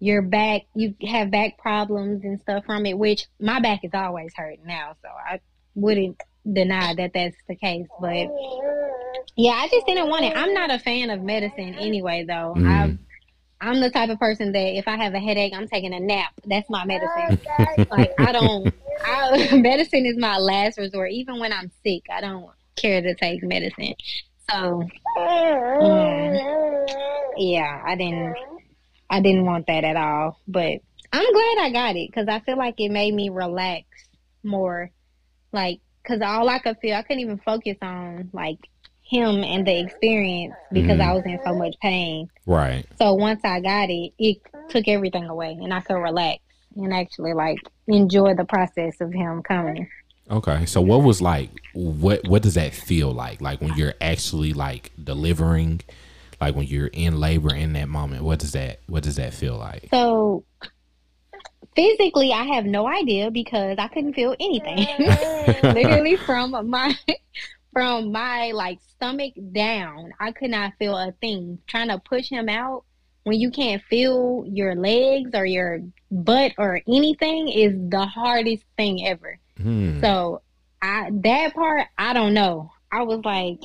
[0.00, 4.32] your back, you have back problems and stuff from it, which my back is always
[4.36, 4.96] hurting now.
[5.00, 5.40] So I
[5.74, 7.86] wouldn't deny that that's the case.
[8.02, 8.28] But
[9.34, 10.36] yeah, I just didn't want it.
[10.36, 12.54] I'm not a fan of medicine anyway, though.
[12.54, 12.68] Mm.
[12.68, 12.98] I've
[13.62, 16.32] I'm the type of person that if I have a headache, I'm taking a nap.
[16.46, 17.38] That's my medicine.
[17.90, 18.74] like I don't.
[19.04, 21.10] I, medicine is my last resort.
[21.12, 23.94] Even when I'm sick, I don't care to take medicine.
[24.50, 24.82] So,
[25.16, 26.86] um,
[27.36, 28.34] yeah, I didn't.
[29.08, 30.40] I didn't want that at all.
[30.46, 30.80] But
[31.12, 33.86] I'm glad I got it because I feel like it made me relax
[34.42, 34.90] more.
[35.52, 38.58] Like, because all I could feel, I couldn't even focus on like
[39.02, 41.10] him and the experience because mm-hmm.
[41.10, 42.28] I was in so much pain.
[42.46, 42.86] Right.
[42.98, 46.42] So once I got it, it took everything away and I could relax
[46.76, 49.88] and actually like enjoy the process of him coming.
[50.30, 50.64] Okay.
[50.66, 53.40] So what was like what what does that feel like?
[53.40, 55.80] Like when you're actually like delivering
[56.40, 59.56] like when you're in labor in that moment, what does that what does that feel
[59.56, 59.88] like?
[59.90, 60.44] So
[61.74, 64.86] physically I have no idea because I couldn't feel anything.
[65.62, 66.96] Literally from my
[67.72, 71.58] from my like stomach down, I could not feel a thing.
[71.66, 72.84] Trying to push him out
[73.24, 79.06] when you can't feel your legs or your butt or anything is the hardest thing
[79.06, 79.38] ever.
[79.56, 80.00] Hmm.
[80.00, 80.42] So
[80.82, 82.72] I that part I don't know.
[82.90, 83.62] I was like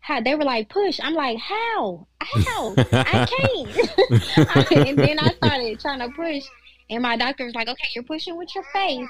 [0.00, 0.98] how they were like push.
[1.02, 3.26] I'm like how how I
[4.66, 4.72] can't.
[4.88, 6.44] and then I started trying to push,
[6.88, 9.08] and my doctor was like, okay, you're pushing with your face.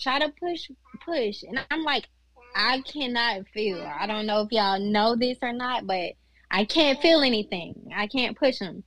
[0.00, 0.70] Try to push
[1.04, 2.06] push, and I'm like
[2.54, 3.80] I cannot feel.
[3.80, 6.12] I don't know if y'all know this or not, but
[6.50, 7.90] I can't feel anything.
[7.94, 8.82] I can't push them.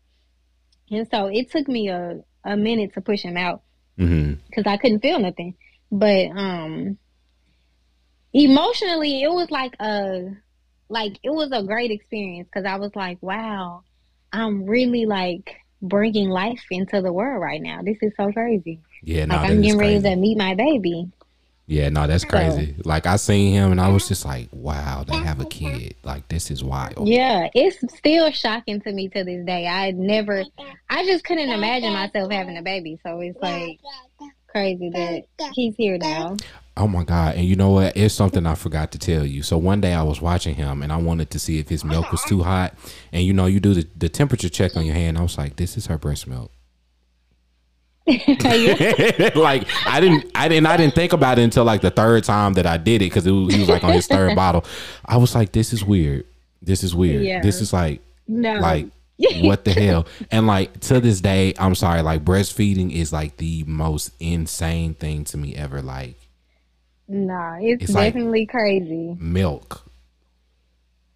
[0.91, 3.61] And so it took me a, a minute to push him out
[3.95, 4.69] because mm-hmm.
[4.69, 5.55] I couldn't feel nothing.
[5.91, 6.97] But um
[8.33, 10.31] emotionally it was like a
[10.89, 13.83] like it was a great experience because I was like, wow,
[14.31, 17.81] I'm really like bringing life into the world right now.
[17.83, 18.79] This is so crazy.
[19.03, 21.11] Yeah, no, like I'm getting ready to meet my baby.
[21.65, 22.29] Yeah, no, that's oh.
[22.29, 22.75] crazy.
[22.83, 25.95] Like I seen him and I was just like, wow, they have a kid.
[26.03, 27.07] Like this is wild.
[27.07, 29.67] Yeah, it's still shocking to me to this day.
[29.67, 30.43] I never,
[30.89, 32.99] I just couldn't imagine myself having a baby.
[33.03, 33.79] So it's like
[34.53, 35.23] crazy that
[35.53, 36.37] he's here now.
[36.75, 37.35] Oh my god!
[37.35, 37.95] And you know what?
[37.95, 39.43] It's something I forgot to tell you.
[39.43, 42.11] So one day I was watching him, and I wanted to see if his milk
[42.11, 42.73] was too hot.
[43.11, 45.19] And you know, you do the, the temperature check on your hand.
[45.19, 46.51] I was like, "This is her breast milk."
[49.35, 52.53] like I didn't, I didn't, I didn't think about it until like the third time
[52.53, 54.65] that I did it because he was like on his third bottle.
[55.05, 56.25] I was like, "This is weird.
[56.61, 57.23] This is weird.
[57.23, 57.41] Yeah.
[57.41, 58.87] This is like, No, like."
[59.41, 63.63] what the hell and like to this day i'm sorry like breastfeeding is like the
[63.65, 66.17] most insane thing to me ever like
[67.07, 69.15] no, it's, It's like- definitely crazy.
[69.19, 69.82] milk.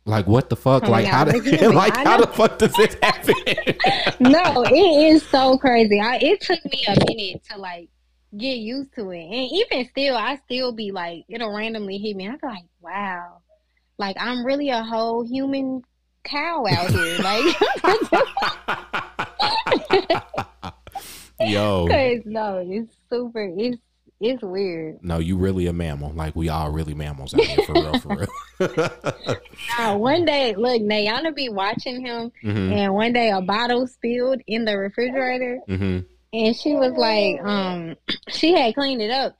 [0.07, 0.87] Like what the fuck?
[0.87, 2.23] Like how the like I how know.
[2.25, 3.35] the fuck does this happen?
[4.31, 5.99] no, it is so crazy.
[5.99, 7.89] I it took me a minute to like
[8.37, 12.25] get used to it, and even still, I still be like, it'll randomly hit me.
[12.25, 13.41] I be like, wow,
[13.97, 15.83] like I'm really a whole human
[16.23, 17.55] cow out here, like.
[21.41, 23.53] Yo, Cause no, it's super.
[23.57, 23.77] It's
[24.19, 25.03] it's weird.
[25.03, 26.11] no, you really a mammal.
[26.13, 28.17] Like we all really mammals out here for real, for
[28.59, 28.89] real.
[29.77, 34.41] Now, one day, look, Nayana be watching him, hmm and one day a bottle spilled
[34.47, 35.99] in the refrigerator, hmm
[36.33, 37.95] and she was like, um,
[38.29, 39.37] she had cleaned it up,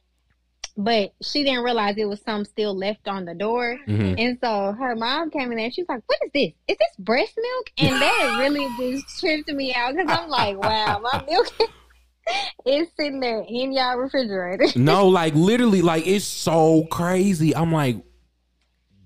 [0.77, 3.77] but she didn't realize it was some still left on the door.
[3.85, 5.71] hmm And so her mom came in there.
[5.71, 6.51] She's like, "What is this?
[6.67, 10.99] Is this breast milk?" And that really just tripped me out because I'm like, "Wow,
[11.01, 11.47] my milk
[12.65, 17.55] is sitting there in y'all refrigerator." No, like literally, like it's so crazy.
[17.55, 17.97] I'm like,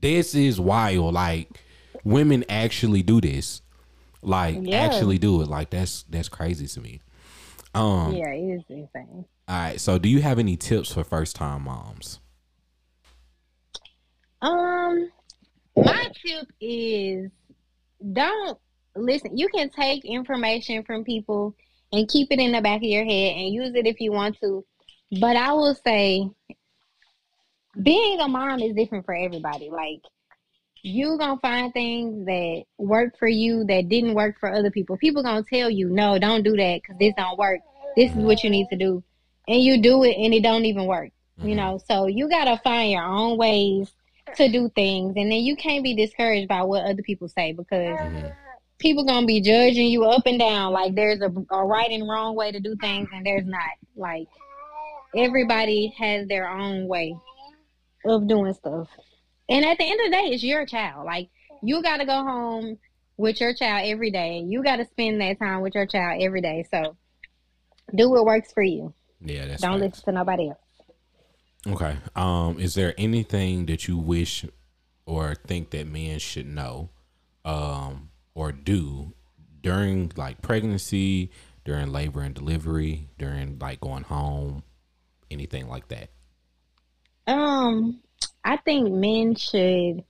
[0.01, 1.13] this is wild.
[1.13, 1.49] Like
[2.03, 3.61] women actually do this.
[4.21, 4.77] Like Yeah.
[4.77, 5.47] actually do it.
[5.47, 7.01] Like that's that's crazy to me.
[7.73, 8.13] Um.
[8.13, 9.25] yeah, it is insane.
[9.47, 9.79] All right.
[9.79, 12.19] So, do you have any tips for first time moms?
[14.41, 15.11] Um,
[15.75, 17.31] my tip is
[18.13, 18.57] don't
[18.95, 19.37] listen.
[19.37, 21.55] You can take information from people
[21.91, 24.39] and keep it in the back of your head and use it if you want
[24.41, 24.65] to.
[25.19, 26.29] But I will say,
[27.81, 29.69] being a mom is different for everybody.
[29.69, 30.01] Like,
[30.83, 34.97] you gonna find things that work for you that didn't work for other people.
[34.97, 37.59] People gonna tell you, no, don't do that because this don't work.
[37.95, 39.03] This is what you need to do,
[39.47, 41.11] and you do it and it don't even work.
[41.43, 43.91] You know, so you gotta find your own ways
[44.35, 47.97] to do things, and then you can't be discouraged by what other people say because
[47.97, 48.35] Mhm.
[48.81, 50.73] People gonna be judging you up and down.
[50.73, 53.61] Like there's a, a right and wrong way to do things, and there's not.
[53.95, 54.27] Like
[55.15, 57.15] everybody has their own way
[58.05, 58.89] of doing stuff.
[59.49, 61.05] And at the end of the day, it's your child.
[61.05, 61.29] Like
[61.61, 62.77] you got to go home
[63.17, 64.43] with your child every day.
[64.45, 66.65] You got to spend that time with your child every day.
[66.71, 66.97] So
[67.93, 68.93] do what works for you.
[69.19, 69.97] Yeah, that's Don't facts.
[69.97, 70.57] listen to nobody else.
[71.67, 71.97] Okay.
[72.15, 74.45] Um, is there anything that you wish
[75.05, 76.89] or think that men should know,
[77.45, 79.13] um, or do
[79.61, 81.31] during like pregnancy,
[81.65, 84.63] during labor and delivery, during like going home,
[85.29, 86.09] anything like that?
[87.27, 88.01] Um,
[88.43, 90.03] I think men should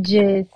[0.00, 0.50] just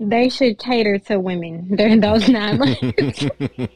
[0.00, 3.26] they should cater to women during those nine months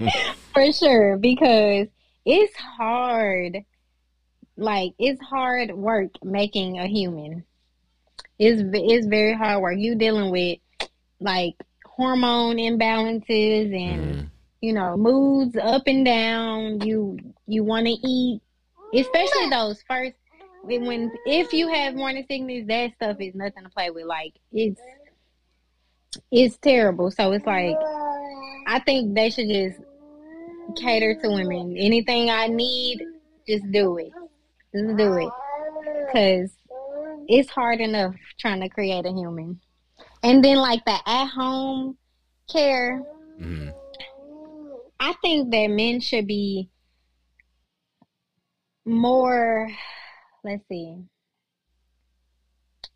[0.55, 1.89] for sure because
[2.25, 3.59] it's hard.
[4.57, 7.45] Like it's hard work making a human.
[8.39, 9.79] It's it's very hard work.
[9.79, 10.59] You dealing with
[11.21, 11.55] like
[11.87, 14.31] hormone imbalances and Mhm.
[14.61, 16.81] you know moods up and down.
[16.81, 18.41] You you want to eat
[18.95, 20.15] especially those first
[20.63, 24.33] when, when if you have morning sickness that stuff is nothing to play with like
[24.53, 24.81] it's
[26.31, 27.77] it's terrible so it's like
[28.67, 29.79] i think they should just
[30.77, 33.03] cater to women anything i need
[33.49, 34.13] just do it
[34.75, 35.29] just do it
[36.07, 36.51] because
[37.29, 39.61] it's hard enough trying to create a human
[40.23, 41.97] and then like the at home
[42.51, 43.03] care
[43.39, 43.75] Mhm.
[45.01, 46.71] I think that men should be
[48.85, 49.69] more.
[50.43, 50.97] Let's see.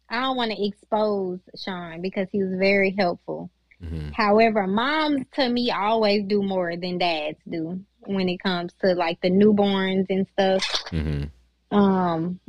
[0.08, 3.50] I don't want to expose Sean because he was very helpful.
[3.82, 4.12] Mhm.
[4.14, 9.20] However, moms to me always do more than dads do when it comes to like
[9.20, 10.62] the newborns and stuff.
[10.90, 11.30] Mhm.
[11.70, 12.40] Um,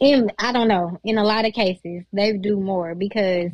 [0.00, 0.98] in I don't know.
[1.04, 3.50] In a lot of cases, they do more because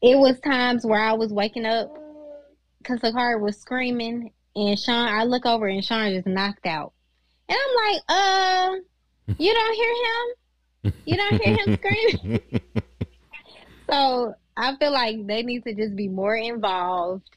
[0.00, 1.96] it was times where I was waking up
[2.78, 5.08] because the car was screaming, and Sean.
[5.08, 6.92] I look over and Sean just knocked out,
[7.48, 10.94] and I'm like, uh, you don't hear him?
[11.04, 12.40] You don't hear him screaming?
[13.92, 17.28] So I feel like they need to just be more involved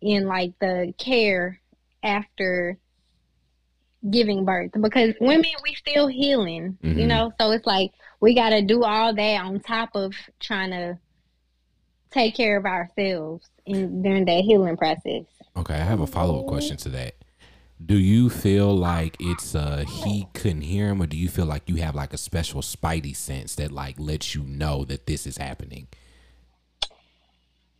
[0.00, 1.60] in like the care
[2.02, 2.78] after
[4.10, 6.98] giving birth because women we still healing mm-hmm.
[6.98, 7.32] you know?
[7.40, 10.98] So it's like we got to do all that on top of trying to
[12.10, 15.24] take care of ourselves in during that healing process.
[15.56, 17.14] Okay i have a follow-up question to that.
[17.84, 21.68] Do you feel like it's uh he couldn't hear him or do you feel like
[21.68, 25.36] you have like a special spidey sense that like lets you know that this is
[25.36, 25.86] happening?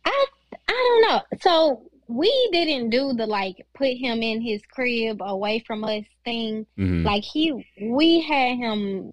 [0.05, 0.25] I
[0.67, 1.37] i don't know.
[1.41, 6.65] So we didn't do the like put him in his crib away from us thing.
[6.77, 7.05] Mm-hmm.
[7.05, 9.11] Like he, we had him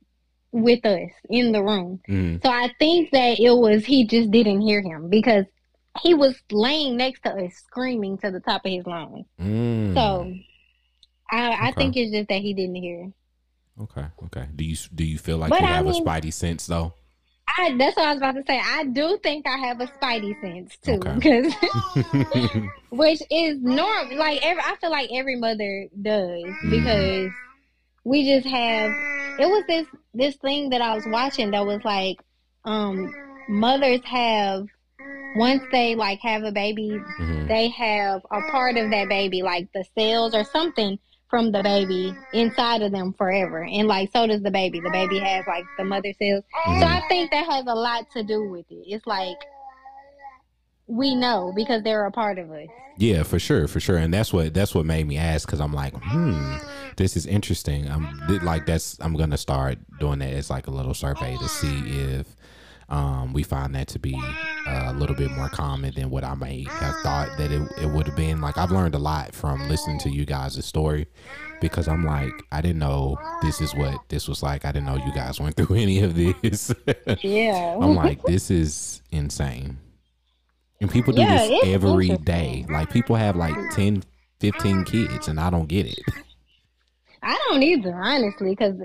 [0.51, 2.01] with us in the room.
[2.09, 2.39] Mm-hmm.
[2.43, 5.45] So I think that it was he just didn't hear him because
[6.01, 9.27] he was laying next to us screaming to the top of his lungs.
[9.39, 9.95] Mm.
[9.95, 10.35] So
[11.31, 13.13] I, I think it's just that he didn't hear.
[13.79, 14.49] Okay, okay.
[14.57, 16.95] Do you do you feel like but you have mean, a spidey sense though?
[17.59, 18.61] I that's what I was about to say.
[18.63, 22.69] I do think I have a spidey sense too, because okay.
[22.91, 24.17] which is normal.
[24.17, 26.71] Like every, I feel like every mother does mm-hmm.
[26.71, 27.31] because
[28.05, 28.91] we just have.
[29.39, 32.19] It was this this thing that I was watching that was like,
[32.65, 33.13] um,
[33.49, 34.67] mothers have
[35.37, 37.47] once they like have a baby, mm-hmm.
[37.47, 42.15] they have a part of that baby, like the cells or something from the baby
[42.33, 43.65] inside of them forever.
[43.65, 44.81] And like so does the baby.
[44.81, 46.45] The baby has like the mother cells.
[46.67, 46.81] Mm-hmm.
[46.81, 48.85] So I think that has a lot to do with it.
[48.87, 49.39] It's like
[50.87, 52.69] we know because they're a part of us.
[52.99, 55.75] Yeah, for sure, for sure, and that's what that's what made me ask because I'm
[55.75, 56.57] like, hmm,
[56.97, 57.91] this is interesting.
[57.91, 61.79] I'm like that's I'm gonna start doing that as like a little survey to see
[61.89, 62.36] if
[62.89, 64.21] um, we find that to be
[64.67, 68.07] a little bit more common than what I may have thought that it, it would
[68.07, 68.41] have been.
[68.41, 71.09] Like I've learned a lot from listening to you guys' story
[71.61, 74.65] because I'm like, I didn't know this is what this was like.
[74.65, 76.73] I didn't know you guys went through any of this.
[77.23, 77.77] yeah.
[77.81, 79.79] I'm like, this is insane.
[80.81, 82.67] And people do yeah, this every day.
[82.69, 84.05] Like people have like 10,
[84.41, 85.99] 15 kids and I don't get it.
[87.23, 88.77] I don't either, honestly, because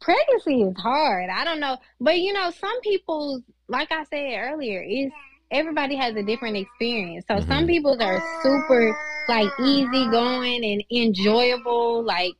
[0.00, 1.30] pregnancy is hard.
[1.30, 5.10] I don't know, but you know, some people, like I said earlier, is
[5.50, 7.24] everybody has a different experience.
[7.28, 7.50] So mm-hmm.
[7.50, 8.96] some people are super
[9.28, 12.02] like easy going and enjoyable.
[12.02, 12.34] Like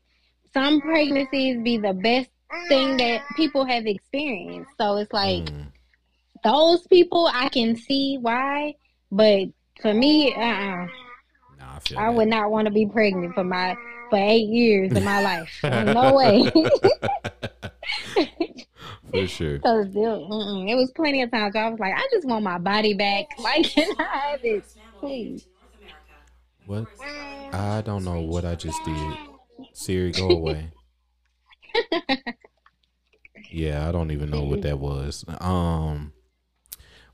[0.53, 2.31] some pregnancies be the best
[2.69, 4.71] thing that people have experienced.
[4.79, 5.67] So it's like mm.
[6.43, 8.75] those people I can see why,
[9.11, 9.49] but
[9.81, 10.87] for me, uh, uh-uh.
[11.59, 13.77] nah, I, I would not want to be pregnant for my
[14.15, 15.61] for eight years of my life.
[15.65, 16.49] no way.
[19.11, 19.59] For sure.
[19.65, 23.27] So it was plenty of times I was like, I just want my body back.
[23.39, 24.65] Like, can I have it,
[25.01, 25.47] please?
[26.67, 26.87] What?
[27.53, 29.17] I don't know what I just did.
[29.73, 30.71] Siri, go away.
[33.51, 35.25] yeah, I don't even know what that was.
[35.41, 36.13] Um,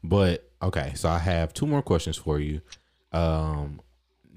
[0.04, 2.60] but okay, so I have two more questions for you.
[3.12, 3.80] Um,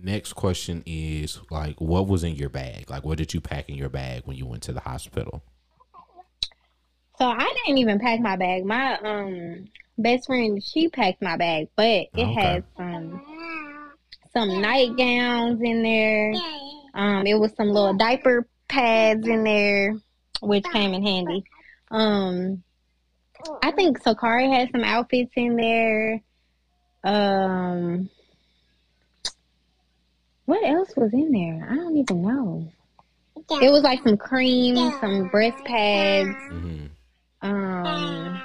[0.03, 2.89] next question is like what was in your bag?
[2.89, 5.43] Like what did you pack in your bag when you went to the hospital?
[7.17, 8.65] So i didn't even pack my bag.
[8.65, 9.65] My um
[9.97, 12.33] best friend she packed my bag but it okay.
[12.33, 13.21] had some
[14.33, 16.33] some nightgowns in there.
[16.93, 19.95] Um it was some little diaper pads in there
[20.41, 21.43] which came in handy.
[21.89, 22.63] Um
[23.61, 26.21] i think sakari had some outfits in there.
[27.05, 28.09] Um
[30.45, 31.67] what else was in there?
[31.69, 32.71] I don't even know.
[33.61, 36.29] It was like some cream, some breast pads.
[36.29, 36.85] Mm-hmm.
[37.41, 38.41] Um,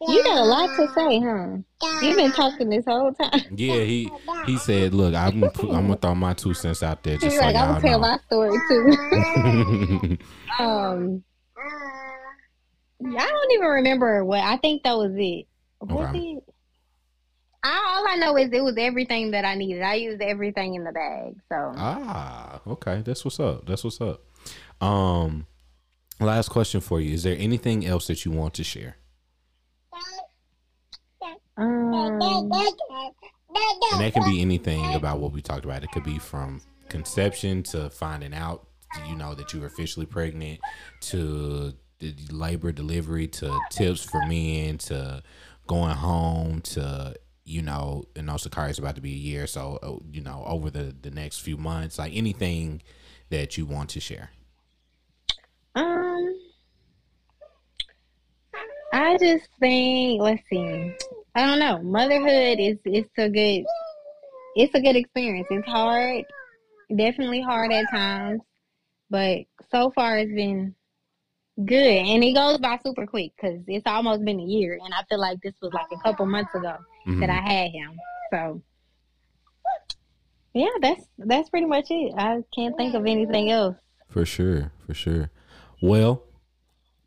[0.00, 1.56] you got a lot to say, huh?
[2.02, 3.40] You've been talking this whole time.
[3.56, 4.10] Yeah, he
[4.46, 7.38] he said, "Look, I'm gonna, I'm gonna throw my two cents out there just He's
[7.38, 10.18] so like, I'm gonna tell my story too."
[10.58, 11.24] um,
[13.04, 14.40] I don't even remember what.
[14.40, 15.46] I think that was it.
[15.80, 16.18] Was okay.
[16.18, 16.44] it?
[17.68, 19.82] All I know is it was everything that I needed.
[19.82, 21.34] I used everything in the bag.
[21.48, 23.66] So ah, okay, that's what's up.
[23.66, 24.22] That's what's up.
[24.80, 25.46] Um,
[26.20, 28.96] last question for you: Is there anything else that you want to share?
[31.58, 32.52] Um, and
[34.00, 35.82] that can be anything about what we talked about.
[35.82, 38.66] It could be from conception to finding out,
[39.08, 40.60] you know, that you were officially pregnant,
[41.02, 41.72] to
[42.30, 45.22] labor delivery, to tips for men, to
[45.66, 47.14] going home, to
[47.46, 50.42] you know, and also Sakari is about to be a year, so uh, you know,
[50.46, 52.82] over the the next few months, like anything
[53.30, 54.30] that you want to share.
[55.76, 56.34] Um,
[58.92, 60.92] I just think, let's see,
[61.36, 63.64] I don't know, motherhood is it's a good,
[64.56, 65.46] it's a good experience.
[65.48, 66.24] It's hard,
[66.94, 68.40] definitely hard at times,
[69.08, 69.38] but
[69.70, 70.74] so far it's been
[71.64, 75.02] Good, and it goes by super quick because it's almost been a year, and I
[75.08, 76.76] feel like this was like a couple months ago
[77.06, 77.20] Mhm.
[77.20, 77.96] that I had him.
[78.32, 78.62] So,
[80.54, 82.12] yeah, that's that's pretty much it.
[82.16, 83.76] I can't think of anything else.
[84.08, 85.30] For sure, for sure.
[85.82, 86.22] Well,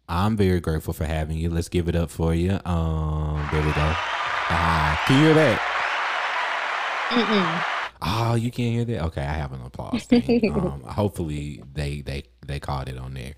[0.07, 1.49] I'm very grateful for having you.
[1.49, 2.59] Let's give it up for you.
[2.65, 3.93] Um, there we go.
[4.51, 5.61] Ah, can you hear that?
[7.09, 7.63] Mm-mm.
[8.01, 9.05] Oh, you can't hear that?
[9.07, 10.51] Okay, I have an applause thing.
[10.55, 13.33] um, hopefully they they they caught it on there.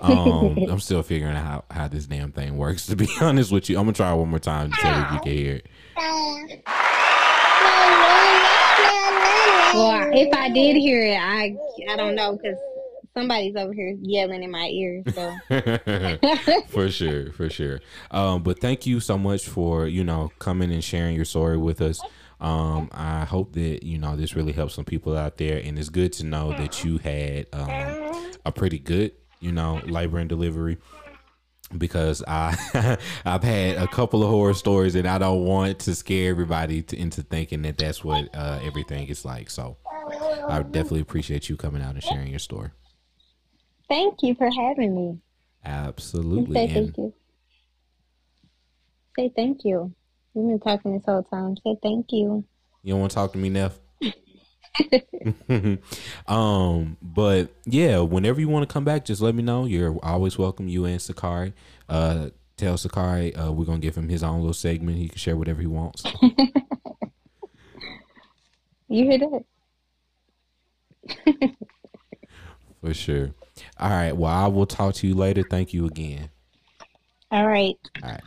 [0.00, 2.86] Um, I'm still figuring out how, how this damn thing works.
[2.86, 5.20] To be honest with you, I'm gonna try one more time to tell if you
[5.20, 5.66] can hear it.
[9.74, 11.56] Well, if I did hear it, I
[11.90, 12.56] I don't know because
[13.14, 15.02] somebody's over here yelling in my ear.
[15.12, 15.34] So
[16.68, 17.80] for sure, for sure.
[18.10, 21.80] Um, but thank you so much for you know coming and sharing your story with
[21.80, 22.00] us.
[22.40, 25.88] Um, I hope that you know this really helps some people out there, and it's
[25.88, 30.78] good to know that you had um, a pretty good you know labor and delivery
[31.78, 32.56] because I
[33.24, 36.96] I've had a couple of horror stories and I don't want to scare everybody to,
[36.98, 39.50] into thinking that that's what uh, everything is like.
[39.50, 39.76] So
[40.48, 42.70] I definitely appreciate you coming out and sharing your story.
[43.88, 45.18] thank you for having me.
[45.64, 46.54] Absolutely.
[46.54, 47.14] Say And thank you.
[49.16, 49.94] Say thank you.
[50.34, 51.56] We've been talking this whole time.
[51.64, 52.44] Say thank you.
[52.82, 53.72] you don't want to talk to me, Neph?
[56.26, 59.66] um, but yeah, whenever you want to come back, just let me know.
[59.66, 60.68] You're always welcome.
[60.68, 61.52] You and Sakari.
[61.88, 64.98] Uh, tell Sakari uh, we're gonna give him his own little segment.
[64.98, 66.04] He can share whatever he wants.
[68.88, 69.18] You hear
[71.26, 71.56] that?
[72.80, 73.30] For sure.
[73.78, 74.12] All right.
[74.12, 75.42] Well, I will talk to you later.
[75.42, 76.30] Thank you again.
[77.30, 77.76] All right.
[78.02, 78.22] All right.